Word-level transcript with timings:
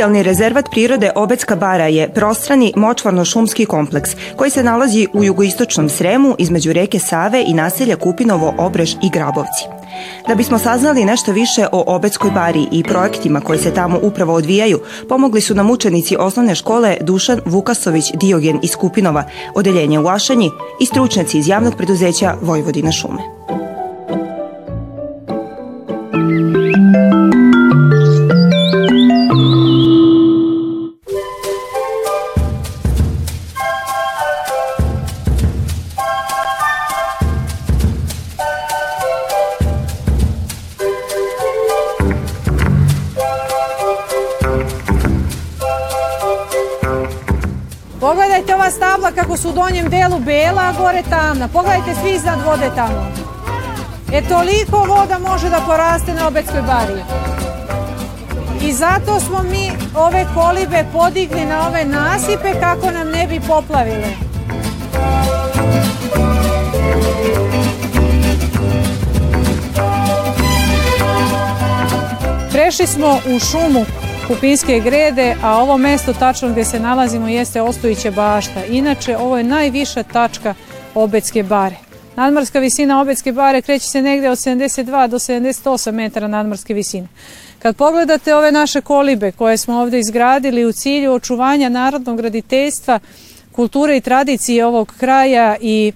Specijalni 0.00 0.22
rezervat 0.22 0.70
prirode 0.70 1.10
Obecka 1.14 1.56
bara 1.56 1.86
je 1.86 2.08
prostrani 2.08 2.72
močvarno-šumski 2.76 3.66
kompleks 3.66 4.10
koji 4.36 4.50
se 4.50 4.62
nalazi 4.62 5.06
u 5.12 5.24
jugoistočnom 5.24 5.88
Sremu 5.88 6.34
između 6.38 6.72
reke 6.72 6.98
Save 6.98 7.44
i 7.46 7.54
naselja 7.54 7.96
Kupinovo, 7.96 8.54
Obrež 8.58 8.94
i 9.02 9.10
Grabovci. 9.10 9.64
Da 10.28 10.34
bismo 10.34 10.58
saznali 10.58 11.04
nešto 11.04 11.32
više 11.32 11.66
o 11.72 11.84
Obeckoj 11.86 12.30
bari 12.30 12.66
i 12.72 12.82
projektima 12.82 13.40
koji 13.40 13.58
se 13.58 13.74
tamo 13.74 13.98
upravo 14.02 14.34
odvijaju, 14.34 14.80
pomogli 15.08 15.40
su 15.40 15.54
nam 15.54 15.70
učenici 15.70 16.16
osnovne 16.16 16.54
škole 16.54 16.96
Dušan 17.00 17.40
Vukasović 17.44 18.12
Diogen 18.14 18.58
iz 18.62 18.76
Kupinova, 18.76 19.24
odeljenje 19.54 19.98
u 19.98 20.08
Ašanji 20.08 20.50
i 20.80 20.86
stručnjaci 20.86 21.38
iz 21.38 21.48
javnog 21.48 21.76
preduzeća 21.76 22.34
Vojvodina 22.42 22.92
šume. 22.92 23.20
Stabla 49.00 49.22
kako 49.22 49.36
su 49.36 49.48
u 49.48 49.52
donjem 49.52 49.88
delu 49.88 50.18
bela, 50.18 50.62
a 50.62 50.72
gore 50.72 51.02
tamna. 51.10 51.48
Pogledajte 51.48 51.94
svi 52.02 52.10
iznad 52.10 52.38
vode 52.46 52.70
tamo. 52.74 53.06
E 54.12 54.22
toliko 54.28 54.76
voda 54.76 55.18
može 55.18 55.50
da 55.50 55.60
poraste 55.66 56.14
na 56.14 56.26
Obeckoj 56.26 56.62
bari. 56.62 57.02
I 58.62 58.72
zato 58.72 59.20
smo 59.20 59.42
mi 59.42 59.72
ove 59.94 60.26
kolibe 60.34 60.84
podigli 60.92 61.44
na 61.44 61.68
ove 61.68 61.84
nasipe 61.84 62.60
kako 62.60 62.90
nam 62.90 63.08
ne 63.10 63.26
bi 63.26 63.40
poplavile. 63.40 64.08
Prešli 72.52 72.86
smo 72.86 73.18
u 73.26 73.38
šumu 73.38 73.84
Kupinske 74.30 74.80
grede, 74.80 75.36
a 75.42 75.58
ovo 75.58 75.78
mesto 75.78 76.12
tačno 76.12 76.48
gde 76.48 76.64
se 76.64 76.80
nalazimo 76.80 77.28
jeste 77.28 77.62
Ostojiće 77.62 78.10
bašta. 78.10 78.64
Inače, 78.64 79.16
ovo 79.16 79.38
je 79.38 79.44
najviša 79.44 80.02
tačka 80.02 80.54
Obecke 80.94 81.42
bare. 81.42 81.76
Nadmorska 82.16 82.58
visina 82.58 83.00
Obecke 83.00 83.32
bare 83.32 83.62
kreće 83.62 83.86
se 83.86 84.02
negde 84.02 84.30
od 84.30 84.38
72 84.38 85.08
do 85.08 85.18
78 85.18 85.92
metara 85.92 86.28
nadmorske 86.28 86.74
visine. 86.74 87.08
Kad 87.58 87.76
pogledate 87.76 88.34
ove 88.34 88.52
naše 88.52 88.80
kolibe 88.80 89.32
koje 89.32 89.56
smo 89.56 89.80
ovde 89.80 89.98
izgradili 89.98 90.64
u 90.64 90.72
cilju 90.72 91.12
očuvanja 91.12 91.68
narodnog 91.68 92.16
graditeljstva, 92.16 92.98
kulture 93.52 93.96
i 93.96 94.00
tradicije 94.00 94.66
ovog 94.66 94.94
kraja 94.98 95.56
i 95.60 95.92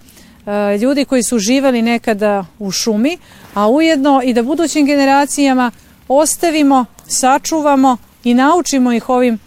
e, 0.46 0.78
ljudi 0.78 1.04
koji 1.04 1.22
su 1.22 1.38
živali 1.38 1.82
nekada 1.82 2.44
u 2.58 2.70
šumi, 2.70 3.18
a 3.54 3.68
ujedno 3.68 4.20
i 4.24 4.32
da 4.32 4.42
budućim 4.42 4.86
generacijama 4.86 5.70
ostavimo, 6.08 6.84
sačuvamo 7.06 7.96
i 8.24 8.34
naučimo 8.34 8.92
ih 8.92 9.08
ovim 9.08 9.34
e, 9.34 9.38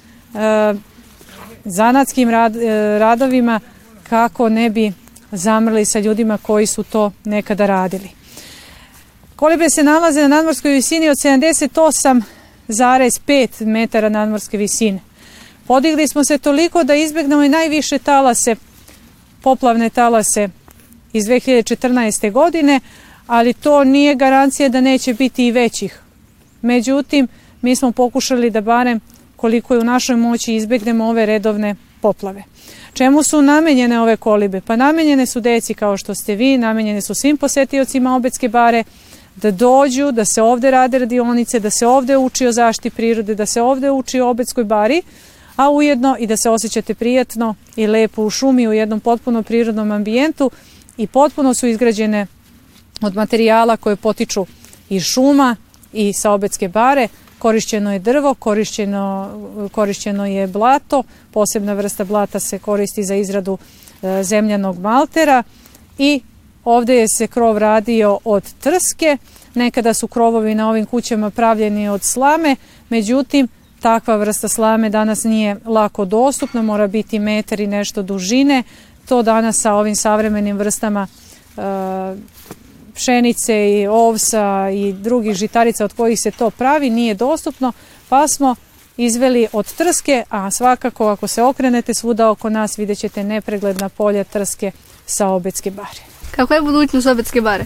zanatskim 1.65 2.29
rad, 2.29 2.55
e, 2.55 2.99
radovima 2.99 3.59
kako 4.09 4.49
ne 4.49 4.69
bi 4.69 4.93
zamrli 5.31 5.85
sa 5.85 5.99
ljudima 5.99 6.37
koji 6.37 6.65
su 6.65 6.83
to 6.83 7.11
nekada 7.25 7.65
radili. 7.65 8.09
Kolibe 9.35 9.69
se 9.69 9.83
nalaze 9.83 10.21
na 10.21 10.27
nadmorskoj 10.27 10.71
visini 10.71 11.09
od 11.09 11.17
78,5 11.17 13.65
metara 13.65 14.09
nadmorske 14.09 14.57
visine. 14.57 14.99
Podigli 15.67 16.07
smo 16.07 16.23
se 16.23 16.37
toliko 16.37 16.83
da 16.83 16.95
izbegnemo 16.95 17.43
i 17.43 17.49
najviše 17.49 17.99
talase, 17.99 18.55
poplavne 19.41 19.89
talase 19.89 20.49
iz 21.13 21.25
2014. 21.25 22.31
godine, 22.31 22.79
ali 23.27 23.53
to 23.53 23.83
nije 23.83 24.15
garancija 24.15 24.69
da 24.69 24.81
neće 24.81 25.13
biti 25.13 25.47
i 25.47 25.51
većih. 25.51 25.99
Međutim, 26.61 27.27
mi 27.61 27.75
smo 27.75 27.91
pokušali 27.91 28.49
da 28.49 28.61
barem 28.61 28.99
koliko 29.35 29.73
je 29.73 29.79
u 29.79 29.83
našoj 29.83 30.15
moći 30.15 30.55
izbegnemo 30.55 31.05
ove 31.05 31.25
redovne 31.25 31.75
poplave. 32.01 32.43
Čemu 32.93 33.23
su 33.23 33.41
namenjene 33.41 34.01
ove 34.01 34.17
kolibe? 34.17 34.61
Pa 34.61 34.75
namenjene 34.75 35.25
su 35.25 35.39
deci 35.39 35.73
kao 35.73 35.97
što 35.97 36.15
ste 36.15 36.35
vi, 36.35 36.57
namenjene 36.57 37.01
su 37.01 37.15
svim 37.15 37.37
posetiocima 37.37 38.15
Obecke 38.15 38.49
bare, 38.49 38.83
da 39.35 39.51
dođu, 39.51 40.11
da 40.11 40.25
se 40.25 40.41
ovde 40.41 40.71
rade 40.71 40.99
radionice, 40.99 41.59
da 41.59 41.69
se 41.69 41.87
ovde 41.87 42.17
uči 42.17 42.47
o 42.47 42.51
zaštiti 42.51 42.95
prirode, 42.95 43.35
da 43.35 43.45
se 43.45 43.61
ovde 43.61 43.91
uči 43.91 44.19
o 44.19 44.29
Obeckoj 44.29 44.63
bari, 44.63 45.01
a 45.55 45.69
ujedno 45.69 46.15
i 46.19 46.27
da 46.27 46.37
se 46.37 46.49
osjećate 46.49 46.93
prijatno 46.93 47.55
i 47.75 47.87
lepo 47.87 48.23
u 48.23 48.29
šumi 48.29 48.67
u 48.67 48.73
jednom 48.73 48.99
potpuno 48.99 49.43
prirodnom 49.43 49.91
ambijentu 49.91 50.51
i 50.97 51.07
potpuno 51.07 51.53
su 51.53 51.67
izgrađene 51.67 52.27
od 53.01 53.15
materijala 53.15 53.77
koje 53.77 53.95
potiču 53.95 54.45
iz 54.89 55.03
šuma 55.03 55.55
i 55.93 56.13
sa 56.13 56.31
Obecke 56.31 56.67
bare, 56.67 57.07
korišćeno 57.39 57.93
je 57.93 57.99
drvo, 57.99 58.33
korišćeno, 58.33 59.29
korišćeno 59.71 60.25
je 60.25 60.47
blato, 60.47 61.03
posebna 61.31 61.73
vrsta 61.73 62.03
blata 62.03 62.39
se 62.39 62.59
koristi 62.59 63.03
za 63.03 63.15
izradu 63.15 63.57
e, 64.01 64.23
zemljanog 64.23 64.79
maltera. 64.79 65.43
I 65.97 66.21
ovde 66.63 66.95
je 66.95 67.07
se 67.07 67.27
krov 67.27 67.57
radio 67.57 68.19
od 68.23 68.53
trske, 68.59 69.17
nekada 69.55 69.93
su 69.93 70.07
krovovi 70.07 70.55
na 70.55 70.69
ovim 70.69 70.85
kućama 70.85 71.29
pravljeni 71.29 71.89
od 71.89 72.03
slame, 72.03 72.55
međutim 72.89 73.47
takva 73.79 74.15
vrsta 74.15 74.47
slame 74.47 74.89
danas 74.89 75.23
nije 75.23 75.57
lako 75.65 76.05
dostupna, 76.05 76.61
mora 76.61 76.87
biti 76.87 77.19
metar 77.19 77.59
i 77.59 77.67
nešto 77.67 78.01
dužine, 78.01 78.63
to 79.07 79.23
danas 79.23 79.61
sa 79.61 79.73
ovim 79.73 79.95
savremenim 79.95 80.57
vrstama 80.57 81.07
e, 81.57 81.61
pšenice 82.97 83.71
i 83.71 83.87
ovsa 83.87 84.69
i 84.73 84.93
drugih 84.93 85.35
žitarica 85.35 85.85
od 85.85 85.93
kojih 85.93 86.19
se 86.19 86.31
to 86.31 86.49
pravi 86.49 86.89
nije 86.89 87.13
dostupno, 87.13 87.73
pa 88.09 88.27
smo 88.27 88.55
izveli 88.97 89.47
od 89.53 89.73
trske, 89.73 90.23
a 90.29 90.51
svakako 90.51 91.07
ako 91.07 91.27
se 91.27 91.43
okrenete 91.43 91.93
svuda 91.93 92.29
oko 92.29 92.49
nas 92.49 92.77
vidjet 92.77 92.99
ćete 92.99 93.23
nepregledna 93.23 93.89
polja 93.89 94.23
trske 94.23 94.71
sa 95.05 95.27
Obecke 95.27 95.71
bare. 95.71 96.01
Kako 96.31 96.53
je 96.53 96.61
budućnost 96.61 97.07
Obecke 97.07 97.41
bare? 97.41 97.65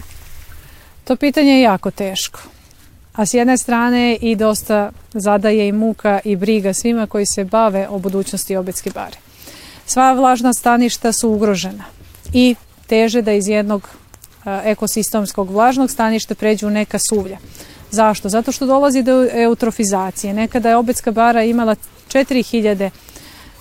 To 1.04 1.16
pitanje 1.16 1.52
je 1.52 1.60
jako 1.60 1.90
teško. 1.90 2.40
A 3.12 3.26
s 3.26 3.34
jedne 3.34 3.58
strane 3.58 4.16
i 4.20 4.36
dosta 4.36 4.90
zadaje 5.14 5.68
i 5.68 5.72
muka 5.72 6.20
i 6.24 6.36
briga 6.36 6.72
svima 6.74 7.06
koji 7.06 7.26
se 7.26 7.44
bave 7.44 7.88
o 7.88 7.98
budućnosti 7.98 8.56
Obecke 8.56 8.90
bare. 8.90 9.16
Sva 9.86 10.12
vlažna 10.12 10.52
staništa 10.52 11.12
su 11.12 11.30
ugrožena 11.30 11.84
i 12.32 12.54
teže 12.86 13.22
da 13.22 13.32
iz 13.32 13.48
jednog 13.48 13.88
ekosistemskog 14.44 15.50
vlažnog 15.50 15.90
staništa 15.90 16.34
pređu 16.34 16.66
u 16.66 16.70
neka 16.70 16.98
suvlja. 17.08 17.38
Zašto? 17.90 18.28
Zato 18.28 18.52
što 18.52 18.66
dolazi 18.66 19.02
do 19.02 19.28
eutrofizacije. 19.32 20.34
Nekada 20.34 20.68
je 20.68 20.76
Obecka 20.76 21.10
bara 21.10 21.42
imala 21.44 21.76
4000 22.08 22.90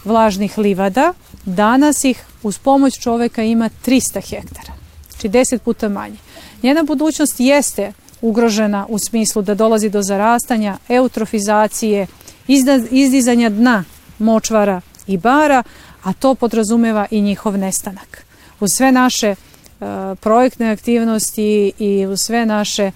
vlažnih 0.03 0.57
livada, 0.57 1.13
danas 1.45 2.03
ih 2.03 2.23
uz 2.43 2.57
pomoć 2.57 2.99
čoveka 2.99 3.43
ima 3.43 3.69
300 3.85 4.29
hektara, 4.29 4.73
znači 5.11 5.29
10 5.29 5.57
puta 5.57 5.89
manje. 5.89 6.17
Njena 6.63 6.83
budućnost 6.83 7.35
jeste 7.39 7.93
ugrožena 8.21 8.85
u 8.89 8.99
smislu 8.99 9.41
da 9.41 9.53
dolazi 9.55 9.89
do 9.89 10.01
zarastanja, 10.01 10.77
eutrofizacije, 10.89 12.07
izdizanja 12.91 13.49
dna 13.49 13.83
močvara 14.19 14.81
i 15.07 15.17
bara, 15.17 15.63
a 16.03 16.13
to 16.13 16.35
podrazumeva 16.35 17.05
i 17.11 17.21
njihov 17.21 17.57
nestanak. 17.57 18.25
Uz 18.59 18.69
sve 18.73 18.91
naše 18.91 19.35
projektne 20.19 20.71
aktivnosti 20.71 21.71
i 21.79 22.05
u 22.05 22.17
sve 22.17 22.45
naše 22.45 22.91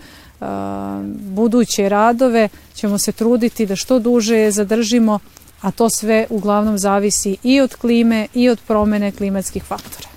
buduće 1.08 1.90
radove 1.90 2.50
ćemo 2.74 2.98
se 2.98 3.12
truditi 3.12 3.66
da 3.66 3.76
što 3.76 4.00
duže 4.00 4.38
je 4.38 4.52
zadržimo, 4.52 5.20
a 5.62 5.72
to 5.72 5.90
sve 5.90 6.28
uglavnom 6.30 6.78
zavisi 6.78 7.38
i 7.44 7.62
od 7.62 7.76
klime 7.76 8.28
i 8.34 8.50
od 8.50 8.60
promene 8.68 9.12
klimatskih 9.12 9.64
faktora. 9.64 10.08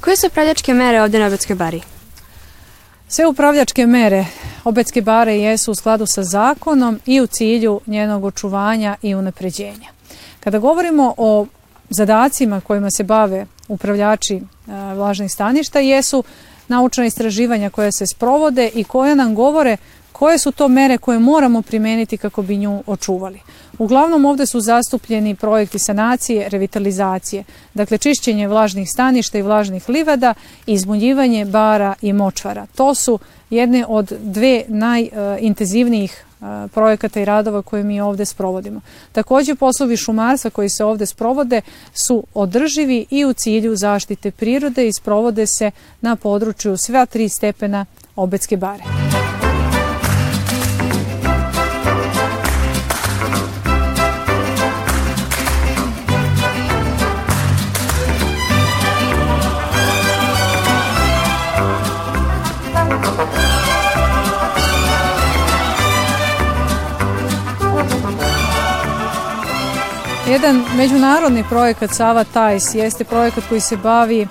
Koje 0.00 0.16
su 0.16 0.26
upravljačke 0.26 0.74
mere 0.74 1.02
ovde 1.02 1.18
na 1.18 1.26
Obetskoj 1.26 1.56
bari? 1.56 1.80
Sve 3.08 3.26
upravljačke 3.26 3.86
mere 3.86 4.26
Obetske 4.64 5.02
bare 5.02 5.38
jesu 5.38 5.72
u 5.72 5.74
skladu 5.74 6.06
sa 6.06 6.22
zakonom 6.22 7.00
i 7.06 7.20
u 7.20 7.26
cilju 7.26 7.80
njenog 7.86 8.24
očuvanja 8.24 8.96
i 9.02 9.14
unapređenja. 9.14 9.88
Kada 10.40 10.58
govorimo 10.58 11.14
o 11.16 11.46
zadacima 11.92 12.60
kojima 12.60 12.90
se 12.90 13.04
bave 13.04 13.46
upravljači 13.68 14.42
vlažnih 14.94 15.32
staništa 15.32 15.78
jesu 15.78 16.24
naučna 16.68 17.06
istraživanja 17.06 17.70
koja 17.70 17.92
se 17.92 18.06
sprovode 18.06 18.70
i 18.74 18.84
koja 18.84 19.14
nam 19.14 19.34
govore 19.34 19.76
koje 20.12 20.38
su 20.38 20.52
to 20.52 20.68
mere 20.68 20.98
koje 20.98 21.18
moramo 21.18 21.62
primeniti 21.62 22.16
kako 22.16 22.42
bi 22.42 22.56
nju 22.56 22.82
očuvali. 22.86 23.40
Uglavnom 23.82 24.24
ovde 24.24 24.46
su 24.46 24.60
zastupljeni 24.60 25.34
projekti 25.34 25.78
sanacije, 25.78 26.48
revitalizacije, 26.48 27.44
dakle 27.74 27.98
čišćenje 27.98 28.48
vlažnih 28.48 28.88
staništa 28.90 29.38
i 29.38 29.42
vlažnih 29.42 29.88
livada, 29.88 30.34
izmunjivanje 30.66 31.44
bara 31.44 31.94
i 32.02 32.12
močvara. 32.12 32.66
To 32.74 32.94
su 32.94 33.18
jedne 33.50 33.84
od 33.88 34.12
dve 34.20 34.64
najintenzivnijih 34.68 36.24
projekata 36.74 37.20
i 37.20 37.24
radova 37.24 37.62
koje 37.62 37.84
mi 37.84 38.00
ovde 38.00 38.24
sprovodimo. 38.24 38.80
Takođe 39.12 39.54
poslovi 39.54 39.96
šumarstva 39.96 40.50
koji 40.50 40.68
se 40.68 40.84
ovde 40.84 41.06
sprovode 41.06 41.60
su 41.94 42.24
održivi 42.34 43.06
i 43.10 43.24
u 43.24 43.32
cilju 43.32 43.76
zaštite 43.76 44.30
prirode 44.30 44.88
i 44.88 44.92
sprovode 44.92 45.46
se 45.46 45.70
na 46.00 46.16
području 46.16 46.76
sva 46.76 47.06
tri 47.06 47.28
stepena 47.28 47.86
Obetske 48.16 48.56
bare. 48.56 48.82
Jedan 70.28 70.64
međunarodni 70.76 71.44
projekat 71.48 71.90
Sava 71.94 72.24
Tajs 72.24 72.74
jeste 72.74 73.04
projekat 73.04 73.44
koji 73.48 73.60
se 73.60 73.76
bavi 73.76 74.26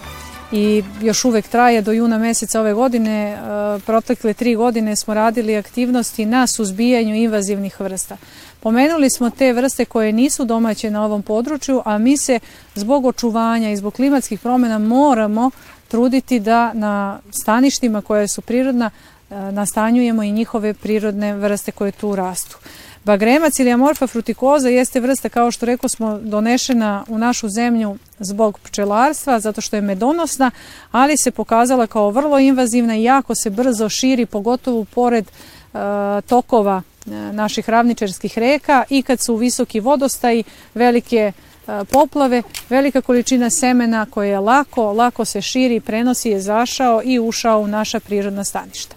i 0.51 0.83
još 1.01 1.25
uvek 1.25 1.47
traje 1.47 1.81
do 1.81 1.91
juna 1.91 2.17
meseca 2.17 2.59
ove 2.59 2.73
godine. 2.73 3.31
E, 3.31 3.37
protekle 3.85 4.33
tri 4.33 4.55
godine 4.55 4.95
smo 4.95 5.13
radili 5.13 5.57
aktivnosti 5.57 6.25
na 6.25 6.47
suzbijanju 6.47 7.15
invazivnih 7.15 7.79
vrsta. 7.79 8.17
Pomenuli 8.59 9.09
smo 9.09 9.29
te 9.29 9.53
vrste 9.53 9.85
koje 9.85 10.11
nisu 10.11 10.45
domaće 10.45 10.91
na 10.91 11.05
ovom 11.05 11.21
području, 11.21 11.81
a 11.85 11.97
mi 11.97 12.17
se 12.17 12.39
zbog 12.75 13.05
očuvanja 13.05 13.71
i 13.71 13.77
zbog 13.77 13.93
klimatskih 13.93 14.39
promjena 14.39 14.79
moramo 14.79 15.51
truditi 15.87 16.39
da 16.39 16.73
na 16.73 17.19
staništima 17.41 18.01
koje 18.01 18.27
su 18.27 18.41
prirodna 18.41 18.89
e, 19.29 19.35
nastanjujemo 19.51 20.23
i 20.23 20.31
njihove 20.31 20.73
prirodne 20.73 21.33
vrste 21.33 21.71
koje 21.71 21.91
tu 21.91 22.15
rastu. 22.15 22.57
Bagremac 23.03 23.59
ili 23.59 23.71
amorfa 23.71 24.07
frutikoza 24.07 24.69
jeste 24.69 24.99
vrsta, 24.99 25.29
kao 25.29 25.51
što 25.51 25.65
rekao 25.65 25.89
smo, 25.89 26.19
donešena 26.19 27.03
u 27.07 27.17
našu 27.17 27.49
zemlju 27.49 27.97
zbog 28.19 28.59
pčelarstva, 28.59 29.39
zato 29.39 29.61
što 29.61 29.75
je 29.75 29.81
medonosna, 29.81 30.51
ali 30.91 31.17
se 31.17 31.31
pokazala 31.31 31.87
kao 31.87 32.09
vrlo 32.09 32.39
invazivna 32.39 32.95
i 32.95 33.03
jako 33.03 33.35
se 33.35 33.49
brzo 33.49 33.89
širi, 33.89 34.25
pogotovo 34.25 34.85
pored 34.85 35.25
e, 35.27 35.77
tokova 36.21 36.81
e, 36.81 37.09
naših 37.11 37.69
ravničarskih 37.69 38.37
reka 38.37 38.83
i 38.89 39.01
kad 39.01 39.19
su 39.19 39.35
visoki 39.35 39.79
vodostaji, 39.79 40.43
velike 40.73 41.31
e, 41.67 41.85
poplave, 41.91 42.43
velika 42.69 43.01
količina 43.01 43.49
semena 43.49 44.05
koja 44.09 44.29
je 44.29 44.39
lako, 44.39 44.93
lako 44.93 45.25
se 45.25 45.41
širi, 45.41 45.79
prenosi 45.79 46.29
je 46.29 46.41
zašao 46.41 47.01
i 47.03 47.19
ušao 47.19 47.59
u 47.59 47.67
naša 47.67 47.99
prirodna 47.99 48.43
staništa. 48.43 48.95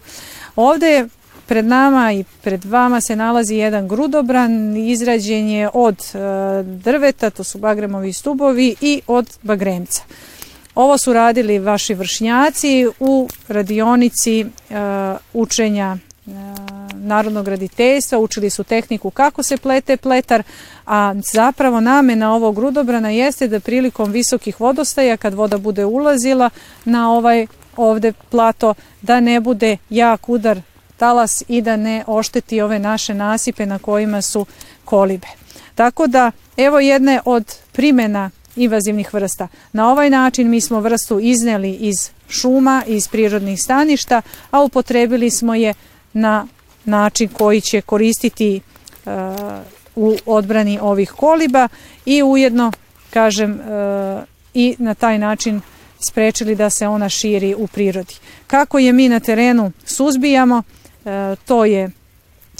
Ovde 0.57 0.87
je 0.87 1.09
Pred 1.47 1.65
nama 1.65 2.13
i 2.13 2.25
pred 2.43 2.65
vama 2.65 3.01
se 3.01 3.17
nalazi 3.17 3.55
jedan 3.55 3.89
grudobran, 3.89 4.77
izrađen 4.77 5.49
je 5.49 5.69
od 5.75 5.97
e, 6.15 6.19
drveta, 6.63 7.31
to 7.31 7.45
su 7.45 7.59
bagremovi 7.59 8.13
stubovi 8.13 8.77
i 8.81 9.03
od 9.07 9.39
bagremca. 9.43 10.03
Ovo 10.75 10.99
su 10.99 11.13
radili 11.13 11.59
vaši 11.59 11.95
vršnjaci 11.95 12.87
u 13.01 13.29
radionici 13.49 14.41
e, 14.41 14.47
učenja 15.33 15.97
e, 15.97 16.31
narodnog 16.95 17.45
graditeljstva, 17.45 18.19
učili 18.19 18.51
su 18.51 18.65
tehniku 18.65 19.11
kako 19.11 19.43
se 19.43 19.57
plete 19.57 19.97
pletar, 19.97 20.43
a 20.87 21.15
zapravo 21.33 21.81
namena 21.81 22.35
ovog 22.35 22.55
grudobrana 22.55 23.11
jeste 23.11 23.49
da 23.49 23.61
prilikom 23.61 24.13
visokih 24.13 24.61
vodostaja, 24.61 25.17
kad 25.17 25.35
voda 25.35 25.59
bude 25.59 25.85
ulazila 25.85 26.51
na 26.85 27.13
ovaj 27.13 27.47
ovde 27.77 28.13
plato, 28.31 28.75
da 29.03 29.21
ne 29.21 29.41
bude 29.41 29.77
jak 29.91 30.29
udar 30.29 30.61
talas 30.97 31.43
i 31.49 31.63
da 31.63 31.77
ne 31.77 32.05
ošteti 32.07 32.61
ove 32.61 32.79
naše 32.79 33.15
nasipe 33.15 33.67
na 33.67 33.79
kojima 33.79 34.23
su 34.23 34.47
kolibe. 34.85 35.27
Tako 35.75 36.07
da, 36.07 36.31
evo 36.57 36.81
jedne 36.81 37.21
od 37.25 37.55
primjena 37.73 38.31
invazivnih 38.57 39.15
vrsta. 39.15 39.49
Na 39.73 39.91
ovaj 39.91 40.11
način 40.11 40.51
mi 40.51 40.61
smo 40.61 40.81
vrstu 40.81 41.21
izneli 41.21 41.73
iz 41.73 42.11
šuma, 42.29 42.83
iz 42.87 43.09
prirodnih 43.09 43.61
staništa, 43.61 44.23
a 44.51 44.63
upotrebili 44.63 45.31
smo 45.31 45.55
je 45.55 45.75
na 46.13 46.47
način 46.85 47.29
koji 47.29 47.61
će 47.61 47.81
koristiti 47.81 48.61
uh, 49.05 49.13
u 49.97 50.17
odbrani 50.27 50.79
ovih 50.83 51.11
koliba 51.11 51.69
i 52.07 52.23
ujedno, 52.23 52.73
kažem, 53.11 53.53
uh, 53.53 54.23
i 54.55 54.77
na 54.79 54.95
taj 54.95 55.19
način 55.19 55.61
sprečili 56.09 56.55
da 56.55 56.71
se 56.71 56.89
ona 56.89 57.09
širi 57.09 57.55
u 57.59 57.67
prirodi. 57.67 58.15
Kako 58.47 58.79
je 58.79 58.93
mi 58.93 59.09
na 59.09 59.21
terenu 59.21 59.73
suzbijamo, 59.85 60.63
E, 60.84 60.84
to 61.45 61.65
je 61.65 61.91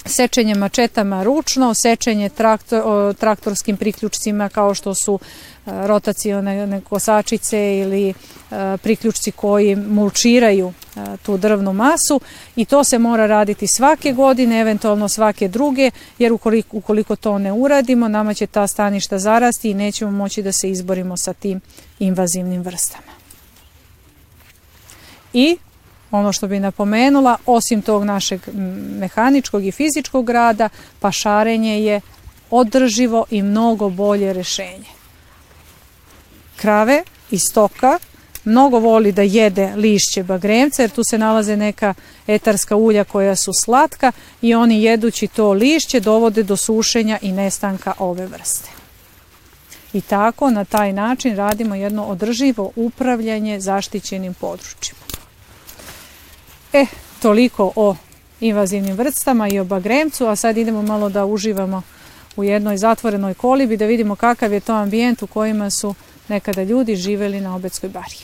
sečenje 0.05 0.55
mačetama 0.55 1.23
ručno, 1.23 1.73
sečenje 1.73 2.29
traktor, 2.29 3.13
traktorskim 3.15 3.77
priključcima 3.77 4.49
kao 4.49 4.73
što 4.73 4.93
su 4.95 5.19
e, 5.19 5.71
rotacione 5.87 6.81
kosačice 6.89 7.77
ili 7.77 8.09
e, 8.09 8.13
priključci 8.77 9.31
koji 9.31 9.75
mulčiraju 9.75 10.73
tu 11.23 11.37
drvnu 11.37 11.73
masu 11.73 12.21
i 12.55 12.65
to 12.65 12.83
se 12.83 12.99
mora 12.99 13.27
raditi 13.27 13.67
svake 13.67 14.13
godine, 14.13 14.59
eventualno 14.59 15.09
svake 15.09 15.47
druge, 15.47 15.91
jer 16.19 16.33
ukoliko, 16.33 16.77
ukoliko 16.77 17.15
to 17.15 17.37
ne 17.37 17.51
uradimo, 17.53 18.07
nama 18.07 18.33
će 18.33 18.47
ta 18.47 18.67
staništa 18.67 19.19
zarasti 19.19 19.69
i 19.69 19.73
nećemo 19.73 20.11
moći 20.11 20.41
da 20.41 20.51
se 20.51 20.69
izborimo 20.69 21.17
sa 21.17 21.33
tim 21.33 21.61
invazivnim 21.99 22.61
vrstama. 22.61 23.11
I 25.33 25.57
ono 26.11 26.33
što 26.33 26.47
bi 26.47 26.59
napomenula, 26.59 27.37
osim 27.45 27.81
tog 27.81 28.03
našeg 28.03 28.41
mehaničkog 28.99 29.65
i 29.65 29.71
fizičkog 29.71 30.29
rada, 30.29 30.69
pašarenje 30.99 31.83
je 31.83 32.01
održivo 32.51 33.25
i 33.29 33.41
mnogo 33.41 33.89
bolje 33.89 34.33
rešenje. 34.33 34.89
Krave 36.55 37.03
i 37.31 37.39
stoka 37.39 37.99
mnogo 38.45 38.79
voli 38.79 39.11
da 39.11 39.21
jede 39.21 39.73
lišće 39.75 40.23
bagremca 40.23 40.81
jer 40.81 40.91
tu 40.91 41.01
se 41.09 41.17
nalaze 41.17 41.57
neka 41.57 41.93
etarska 42.27 42.75
ulja 42.75 43.03
koja 43.03 43.35
su 43.35 43.51
slatka 43.53 44.11
i 44.41 44.55
oni 44.55 44.83
jedući 44.83 45.27
to 45.27 45.51
lišće 45.51 45.99
dovode 45.99 46.43
do 46.43 46.57
sušenja 46.57 47.19
i 47.21 47.31
nestanka 47.31 47.93
ove 47.99 48.25
vrste. 48.25 48.69
I 49.93 50.01
tako 50.01 50.49
na 50.49 50.65
taj 50.65 50.93
način 50.93 51.35
radimo 51.35 51.75
jedno 51.75 52.05
održivo 52.05 52.71
upravljanje 52.75 53.59
zaštićenim 53.59 54.33
područjima. 54.33 55.04
E, 56.75 56.85
toliko 57.21 57.71
o 57.75 57.95
invazivnim 58.39 58.95
vrstama 58.95 59.49
i 59.49 59.59
o 59.59 59.63
bagremcu, 59.63 60.27
a 60.27 60.35
sad 60.35 60.57
idemo 60.57 60.81
malo 60.81 61.09
da 61.09 61.25
uživamo 61.25 61.81
u 62.35 62.43
jednoj 62.43 62.77
zatvorenoj 62.77 63.33
kolibi, 63.33 63.77
da 63.77 63.85
vidimo 63.85 64.15
kakav 64.15 64.53
je 64.53 64.59
to 64.59 64.73
ambijent 64.73 65.23
u 65.23 65.27
kojima 65.27 65.69
su 65.69 65.95
nekada 66.27 66.63
ljudi 66.63 66.95
živeli 66.95 67.41
na 67.41 67.55
Obetskoj 67.55 67.89
bari. 67.89 68.15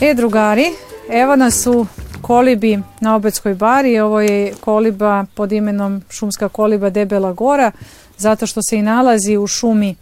E, 0.00 0.14
drugari, 0.14 0.85
Evo 1.10 1.36
nas 1.36 1.66
u 1.66 1.86
kolibi 2.22 2.78
na 3.00 3.14
Obetskoj 3.14 3.54
bari. 3.54 3.98
Ovo 4.00 4.20
je 4.20 4.54
koliba 4.60 5.26
pod 5.34 5.52
imenom 5.52 6.02
šumska 6.10 6.48
koliba 6.48 6.90
Debela 6.90 7.32
gora, 7.32 7.72
zato 8.18 8.46
što 8.46 8.62
se 8.62 8.76
i 8.76 8.82
nalazi 8.82 9.36
u 9.36 9.46
šumi 9.46 9.94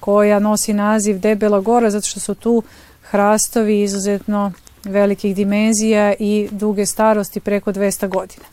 koja 0.00 0.38
nosi 0.38 0.72
naziv 0.72 1.18
Debela 1.18 1.60
gora, 1.60 1.90
zato 1.90 2.06
što 2.06 2.20
su 2.20 2.34
tu 2.34 2.62
hrastovi 3.02 3.82
izuzetno 3.82 4.52
velikih 4.84 5.36
dimenzija 5.36 6.14
i 6.18 6.48
duge 6.50 6.86
starosti 6.86 7.40
preko 7.40 7.72
200 7.72 8.08
godina. 8.08 8.44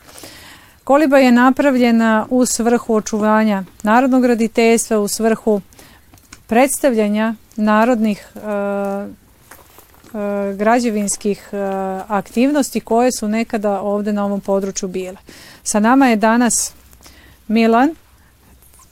Koliba 0.84 1.18
je 1.18 1.32
napravljena 1.32 2.26
u 2.30 2.46
svrhu 2.46 2.94
očuvanja 2.94 3.64
narodnog 3.82 4.22
graditeljstva, 4.22 4.98
u 4.98 5.08
svrhu 5.08 5.60
predstavljanja 6.46 7.34
narodnih 7.56 8.28
E, 8.36 9.27
građevinskih 10.56 11.48
e, 11.52 11.56
aktivnosti 12.08 12.80
koje 12.80 13.10
su 13.18 13.28
nekada 13.28 13.80
ovde 13.80 14.12
na 14.12 14.24
ovom 14.24 14.40
području 14.40 14.88
bile. 14.88 15.16
Sa 15.62 15.80
nama 15.80 16.08
je 16.08 16.16
danas 16.16 16.72
Milan, 17.48 17.94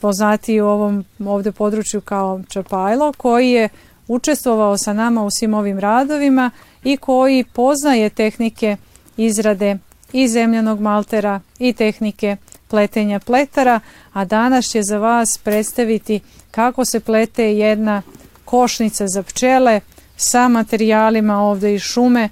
poznati 0.01 0.61
u 0.61 0.67
ovom 0.67 1.05
ovde 1.19 1.53
području 1.53 2.01
kao 2.01 2.41
Čapajlo, 2.49 3.13
koji 3.13 3.51
je 3.51 3.69
učestvovao 4.09 4.79
sa 4.79 4.93
nama 4.93 5.25
u 5.25 5.31
svim 5.31 5.55
ovim 5.55 5.79
radovima 5.79 6.51
i 6.85 6.97
koji 6.97 7.45
poznaje 7.45 8.11
tehnike 8.11 8.77
izrade 9.17 9.79
i 10.13 10.29
zemljanog 10.29 10.81
maltera 10.81 11.41
i 11.59 11.73
tehnike 11.73 12.37
pletenja 12.69 13.21
pletara, 13.21 13.81
a 14.13 14.25
danas 14.25 14.65
će 14.65 14.83
za 14.83 14.99
vas 14.99 15.39
predstaviti 15.45 16.21
kako 16.51 16.85
se 16.85 17.01
plete 17.01 17.57
jedna 17.57 18.03
košnica 18.45 19.05
za 19.09 19.23
pčele 19.23 19.81
sa 20.17 20.49
materijalima 20.49 21.43
ovde 21.43 21.75
iz 21.75 21.83
šume. 21.83 22.29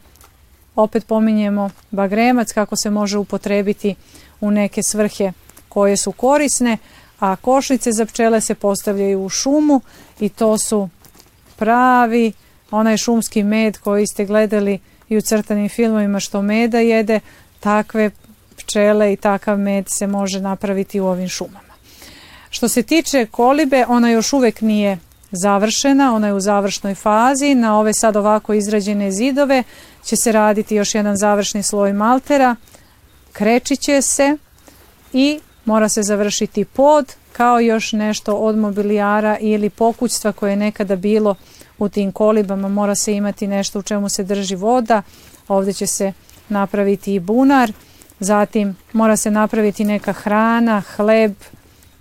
Opet 0.76 1.06
pominjemo 1.06 1.70
bagremac 1.90 2.52
kako 2.52 2.76
se 2.76 2.90
može 2.90 3.18
upotrebiti 3.18 3.94
u 4.40 4.50
neke 4.50 4.82
svrhe 4.82 5.32
koje 5.68 5.96
su 5.96 6.12
korisne, 6.12 6.78
a 7.20 7.36
košnice 7.36 7.92
za 7.92 8.06
pčele 8.06 8.40
se 8.40 8.54
postavljaju 8.54 9.24
u 9.24 9.28
šumu 9.28 9.80
i 10.20 10.28
to 10.28 10.58
su 10.58 10.88
pravi 11.56 12.32
onaj 12.70 12.96
šumski 12.96 13.42
med 13.42 13.78
koji 13.78 14.06
ste 14.06 14.24
gledali 14.24 14.78
i 15.08 15.16
u 15.16 15.20
crtanim 15.20 15.68
filmovima 15.68 16.20
što 16.20 16.42
meda 16.42 16.78
jede, 16.78 17.20
takve 17.60 18.10
pčele 18.56 19.12
i 19.12 19.16
takav 19.16 19.58
med 19.58 19.84
se 19.88 20.06
može 20.06 20.40
napraviti 20.40 21.00
u 21.00 21.06
ovim 21.06 21.28
šumama. 21.28 21.74
Što 22.50 22.68
se 22.68 22.82
tiče 22.82 23.26
kolibe, 23.26 23.84
ona 23.88 24.10
još 24.10 24.32
uvek 24.32 24.60
nije 24.60 24.98
završena, 25.36 26.14
ona 26.14 26.26
je 26.26 26.34
u 26.34 26.40
završnoj 26.40 26.94
fazi. 26.94 27.54
Na 27.54 27.78
ove 27.78 27.92
sad 27.94 28.16
ovako 28.16 28.54
izrađene 28.54 29.12
zidove 29.12 29.62
će 30.04 30.16
se 30.16 30.32
raditi 30.32 30.74
još 30.74 30.94
jedan 30.94 31.16
završni 31.16 31.62
sloj 31.62 31.92
maltera, 31.92 32.56
kreći 33.32 33.76
će 33.76 34.02
se 34.02 34.36
i 35.12 35.40
mora 35.64 35.88
se 35.88 36.02
završiti 36.02 36.64
pod, 36.64 37.14
kao 37.32 37.60
još 37.60 37.92
nešto 37.92 38.34
od 38.34 38.56
mobilijara 38.58 39.38
ili 39.40 39.70
pokućstva 39.70 40.32
koje 40.32 40.50
je 40.50 40.56
nekada 40.56 40.96
bilo 40.96 41.34
u 41.78 41.88
tim 41.88 42.12
kolibama. 42.12 42.68
Mora 42.68 42.94
se 42.94 43.14
imati 43.14 43.46
nešto 43.46 43.78
u 43.78 43.82
čemu 43.82 44.08
se 44.08 44.24
drži 44.24 44.54
voda, 44.56 45.02
ovde 45.48 45.72
će 45.72 45.86
se 45.86 46.12
napraviti 46.48 47.14
i 47.14 47.20
bunar, 47.20 47.72
zatim 48.20 48.76
mora 48.92 49.16
se 49.16 49.30
napraviti 49.30 49.84
neka 49.84 50.12
hrana, 50.12 50.82
hleb, 50.96 51.34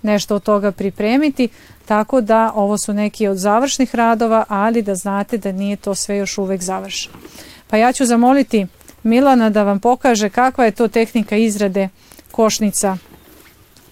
nešto 0.01 0.35
od 0.35 0.43
toga 0.43 0.71
pripremiti, 0.71 1.49
tako 1.85 2.21
da 2.21 2.51
ovo 2.55 2.77
su 2.77 2.93
neki 2.93 3.27
od 3.27 3.37
završnih 3.37 3.95
radova, 3.95 4.43
ali 4.47 4.81
da 4.81 4.95
znate 4.95 5.37
da 5.37 5.51
nije 5.51 5.75
to 5.75 5.95
sve 5.95 6.17
još 6.17 6.37
uvek 6.37 6.61
završeno. 6.61 7.15
Pa 7.67 7.77
ja 7.77 7.91
ću 7.91 8.05
zamoliti 8.05 8.67
Milana 9.03 9.49
da 9.49 9.63
vam 9.63 9.79
pokaže 9.79 10.29
kakva 10.29 10.65
je 10.65 10.71
to 10.71 10.87
tehnika 10.87 11.35
izrade 11.35 11.89
košnica 12.31 12.97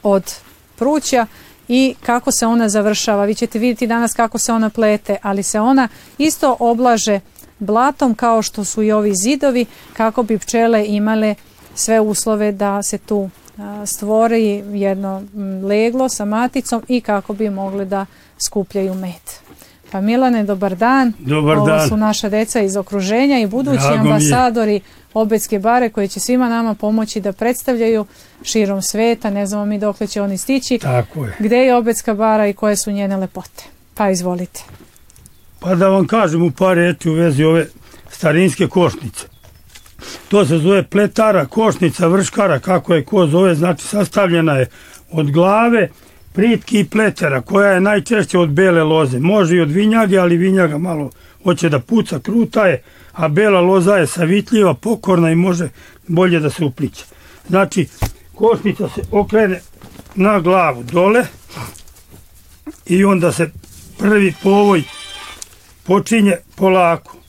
od 0.04 0.36
pruća 0.76 1.26
i 1.68 1.96
kako 2.06 2.32
se 2.32 2.46
ona 2.46 2.70
završava. 2.70 3.26
Vi 3.26 3.36
ćete 3.36 3.60
vidjeti 3.60 3.88
danas 3.88 4.14
kako 4.14 4.38
se 4.38 4.54
ona 4.54 4.70
plete, 4.70 5.18
ali 5.22 5.44
se 5.44 5.60
ona 5.60 5.88
isto 6.18 6.56
oblaže 6.60 7.20
blatom 7.60 8.16
kao 8.16 8.42
što 8.42 8.66
su 8.66 8.84
i 8.84 8.92
ovi 8.92 9.16
zidovi 9.16 9.66
kako 9.94 10.24
bi 10.24 10.38
pčele 10.38 10.86
imale 10.88 11.36
sve 11.76 12.00
uslove 12.00 12.52
da 12.52 12.84
se 12.84 12.98
tu 12.98 13.30
stvori 13.86 14.64
jedno 14.74 15.24
leglo 15.64 16.10
sa 16.10 16.26
maticom 16.26 16.84
i 16.88 17.02
kako 17.02 17.34
bi 17.34 17.50
mogli 17.50 17.86
da 17.86 18.06
skupljaju 18.40 18.94
med. 18.94 19.22
Pa 19.92 20.02
Milane, 20.02 20.44
dobar 20.44 20.76
dan. 20.76 21.14
Dobar 21.20 21.58
Ovo 21.58 21.68
dan. 21.68 21.88
su 21.90 21.98
naša 21.98 22.30
deca 22.30 22.62
iz 22.62 22.76
okruženja 22.76 23.40
i 23.40 23.48
budući 23.48 23.78
Drago 23.80 23.94
je. 23.94 24.00
ambasadori 24.00 24.82
Obetske 25.14 25.60
bare 25.60 25.90
koji 25.90 26.08
će 26.08 26.20
svima 26.20 26.50
nama 26.50 26.74
pomoći 26.76 27.22
da 27.22 27.32
predstavljaju 27.32 28.06
širom 28.44 28.82
sveta, 28.82 29.30
ne 29.30 29.46
znamo 29.46 29.66
mi 29.66 29.80
dokle 29.80 30.08
će 30.08 30.22
oni 30.22 30.38
stići, 30.38 30.78
Tako 30.78 31.26
je. 31.26 31.36
gde 31.40 31.58
je 31.58 31.76
Obetska 31.76 32.14
bara 32.14 32.48
i 32.48 32.54
koje 32.54 32.76
su 32.76 32.92
njene 32.92 33.18
lepote. 33.18 33.64
Pa 33.94 34.10
izvolite. 34.10 34.64
Pa 35.60 35.76
da 35.76 35.88
vam 35.88 36.08
kažem 36.08 36.44
u 36.44 36.52
par 36.52 36.76
reči 36.78 37.10
u 37.10 37.14
vezi 37.14 37.44
ove 37.44 37.68
starinske 38.10 38.68
košnice. 38.68 39.26
To 40.30 40.46
se 40.46 40.58
zove 40.58 40.84
pletara, 40.84 41.46
košnica, 41.46 42.08
vrškara, 42.08 42.60
kako 42.60 42.94
je 42.94 43.06
ko 43.06 43.28
zove, 43.28 43.56
znači 43.56 43.88
sastavljena 43.88 44.54
je 44.54 44.70
od 45.12 45.32
glave, 45.32 45.90
pritki 46.34 46.80
i 46.80 46.86
pletera, 46.86 47.42
koja 47.42 47.72
je 47.72 47.82
najčešće 47.82 48.40
od 48.40 48.50
bele 48.50 48.84
loze. 48.84 49.20
Može 49.20 49.56
i 49.56 49.62
od 49.62 49.72
vinjage, 49.72 50.18
ali 50.18 50.38
vinjaga 50.38 50.78
malo 50.78 51.10
hoće 51.44 51.70
da 51.70 51.80
puca, 51.80 52.20
kruta 52.20 52.68
je, 52.68 52.84
a 53.14 53.28
bela 53.28 53.62
loza 53.62 53.96
je 53.96 54.08
savitljiva, 54.08 54.74
pokorna 54.74 55.32
i 55.32 55.36
može 55.36 55.70
bolje 56.08 56.40
da 56.40 56.50
se 56.50 56.64
upliče. 56.66 57.06
Znači, 57.50 57.88
košnica 58.36 58.90
se 58.90 59.02
okrene 59.12 59.62
na 60.16 60.40
glavu 60.40 60.84
dole 60.84 61.26
i 62.86 63.04
onda 63.04 63.32
se 63.32 63.50
prvi 63.98 64.34
povoj 64.44 64.84
počinje 65.84 66.36
polako. 66.56 67.21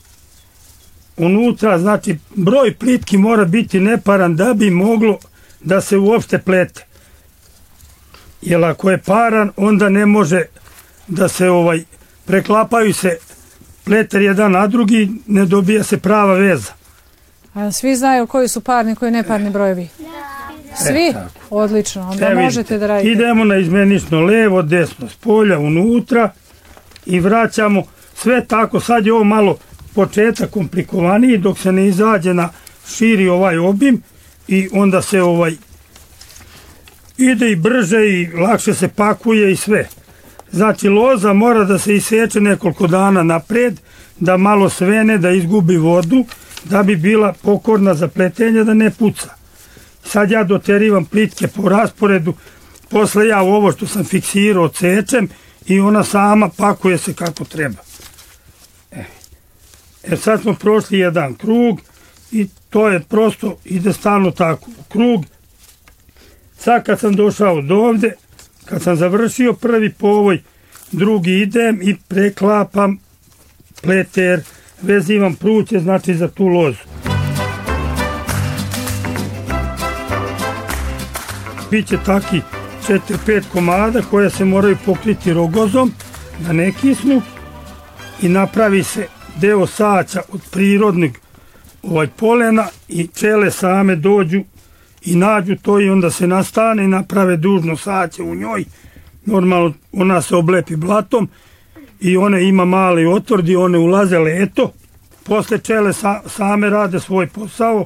Unutra, 1.17 1.79
znači, 1.79 2.17
broj 2.35 2.73
plitki 2.73 3.17
mora 3.17 3.45
biti 3.45 3.79
neparan 3.79 4.35
da 4.35 4.53
bi 4.53 4.69
moglo 4.69 5.17
da 5.61 5.81
se 5.81 5.97
uopšte 5.97 6.37
plete. 6.37 6.85
Jer 8.41 8.63
ako 8.63 8.91
je 8.91 8.97
paran, 8.97 9.51
onda 9.57 9.89
ne 9.89 10.05
može 10.05 10.43
da 11.07 11.27
se 11.27 11.49
ovaj 11.49 11.83
preklapaju 12.25 12.93
se 12.93 13.17
pleter 13.83 14.21
jedan 14.21 14.51
na 14.51 14.67
drugi, 14.67 15.09
ne 15.27 15.45
dobija 15.45 15.83
se 15.83 15.97
prava 15.97 16.33
veza. 16.33 16.71
A 17.53 17.71
svi 17.71 17.95
znaju 17.95 18.27
koji 18.27 18.47
su 18.47 18.61
parni, 18.61 18.95
koji 18.95 19.11
neparni 19.11 19.49
brojevi? 19.49 19.87
Svi? 20.75 21.07
E. 21.07 21.13
Odlično, 21.49 22.09
onda 22.09 22.25
E, 22.25 22.35
možete 22.35 22.57
vidite, 22.59 22.77
da 22.77 22.87
radite. 22.87 23.11
Idemo 23.11 23.45
na 23.45 23.57
izmenično 23.57 24.21
levo, 24.21 24.61
desno, 24.61 25.09
s 25.09 25.15
polja, 25.15 25.59
unutra 25.59 26.29
i 27.05 27.19
vraćamo 27.19 27.83
sve 28.15 28.45
tako. 28.45 28.79
Sad 28.79 29.05
je 29.05 29.13
ovo 29.13 29.23
malo 29.23 29.57
početak 29.95 30.49
komplikovaniji 30.49 31.37
dok 31.37 31.59
se 31.59 31.71
ne 31.71 31.87
izađe 31.87 32.33
na 32.33 32.49
širi 32.87 33.27
ovaj 33.27 33.57
obim 33.57 34.01
i 34.47 34.69
onda 34.73 35.01
se 35.01 35.21
ovaj 35.21 35.55
ide 37.17 37.51
i 37.51 37.55
brže 37.55 38.09
i 38.09 38.27
lakše 38.27 38.73
se 38.73 38.87
pakuje 38.87 39.51
i 39.51 39.55
sve. 39.55 39.87
Znači 40.51 40.89
loza 40.89 41.33
mora 41.33 41.63
da 41.63 41.79
se 41.79 41.95
iseče 41.95 42.41
nekoliko 42.41 42.87
dana 42.87 43.23
napred, 43.23 43.79
da 44.19 44.37
malo 44.37 44.69
svene, 44.69 45.17
da 45.17 45.31
izgubi 45.31 45.77
vodu, 45.77 46.25
da 46.63 46.83
bi 46.83 46.95
bila 46.95 47.33
pokorna 47.41 47.93
za 47.93 48.07
pletenje, 48.07 48.63
da 48.63 48.73
ne 48.73 48.91
puca. 48.91 49.29
Sad 50.05 50.31
ja 50.31 50.43
doterivam 50.43 51.05
plitke 51.05 51.47
po 51.47 51.69
rasporedu, 51.69 52.33
posle 52.89 53.27
ja 53.27 53.41
ovo 53.41 53.71
što 53.71 53.87
sam 53.87 54.03
fiksirao 54.03 54.67
cečem 54.67 55.29
i 55.65 55.79
ona 55.79 56.03
sama 56.03 56.49
pakuje 56.57 56.97
se 56.97 57.13
kako 57.13 57.45
treba. 57.45 57.92
E, 60.03 60.17
sad 60.17 60.41
smo 60.41 60.53
prošli 60.53 60.99
jedan 60.99 61.35
krug 61.35 61.81
i 62.31 62.47
to 62.69 62.87
je 62.87 62.99
prosto, 62.99 63.57
ide 63.65 63.93
stalno 63.93 64.31
tako. 64.31 64.71
U 64.79 64.83
krug, 64.91 65.25
sad 66.57 66.85
kad 66.85 66.99
sam 66.99 67.15
došao 67.15 67.61
do 67.61 67.75
ovde, 67.75 68.15
kad 68.65 68.81
sam 68.81 68.95
završio 68.95 69.53
prvi 69.53 69.93
povoj, 69.93 70.41
drugi 70.91 71.31
idem 71.31 71.79
i 71.81 71.95
preklapam 72.07 72.99
pleter, 73.81 74.41
vezivam 74.81 75.35
pruće, 75.35 75.79
znači 75.79 76.15
za 76.15 76.27
tu 76.27 76.47
lozu. 76.47 76.79
Biće 81.71 81.97
taki 82.05 82.41
4-5 82.87 83.43
komada 83.51 84.01
koje 84.01 84.29
se 84.29 84.45
moraju 84.45 84.77
pokriti 84.85 85.33
rogozom 85.33 85.93
da 86.39 86.53
ne 86.53 86.71
kisnu 86.81 87.21
i 88.21 88.29
napravi 88.29 88.83
se 88.83 89.07
deo 89.35 89.67
saća 89.67 90.21
od 90.31 90.41
prirodnog 90.51 91.11
ovaj 91.83 92.07
polena 92.07 92.67
i 92.87 93.07
čele 93.07 93.51
same 93.51 93.95
dođu 93.95 94.43
i 95.01 95.15
nađu 95.15 95.55
to 95.61 95.79
i 95.79 95.89
onda 95.89 96.11
se 96.11 96.27
nastane 96.27 96.83
i 96.83 96.87
naprave 96.87 97.37
dužno 97.37 97.77
saće 97.77 98.23
u 98.23 98.35
njoj. 98.35 98.65
Normalno 99.25 99.73
ona 99.91 100.21
se 100.21 100.35
oblepi 100.35 100.75
blatom 100.75 101.29
i 101.99 102.17
one 102.17 102.43
ima 102.43 102.65
mali 102.65 103.05
otvor 103.05 103.41
gdje 103.41 103.57
one 103.57 103.77
ulaze 103.77 104.19
leto. 104.19 104.71
Posle 105.23 105.57
čele 105.57 105.93
sa, 105.93 106.21
same 106.27 106.69
rade 106.69 106.99
svoj 106.99 107.27
posao, 107.27 107.85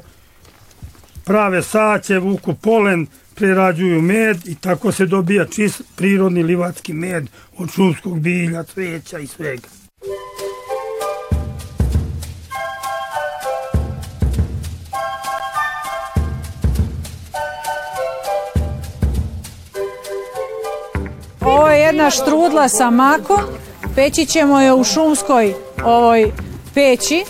prave 1.26 1.62
saće, 1.62 2.20
vuku 2.20 2.54
polen, 2.54 3.08
prerađuju 3.36 4.02
med 4.02 4.48
i 4.48 4.56
tako 4.56 4.92
se 4.92 5.06
dobija 5.06 5.46
čist 5.46 5.82
prirodni 5.96 6.44
livatski 6.44 6.94
med 6.94 7.28
od 7.58 7.72
šumskog 7.72 8.20
bilja, 8.20 8.64
cveća 8.64 9.20
i 9.20 9.28
svega. 9.28 9.68
Jedna 21.88 22.10
štrudla 22.10 22.70
sa 22.70 22.90
makom. 22.90 23.42
Peći 23.96 24.26
ćemo 24.26 24.62
je 24.62 24.74
u 24.74 24.84
šumskoj 24.84 25.54
ovoj 25.84 26.32
peći 26.74 27.24